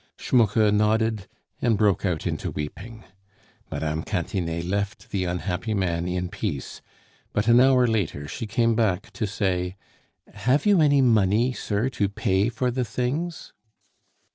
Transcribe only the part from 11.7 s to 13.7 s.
to pay for the things?"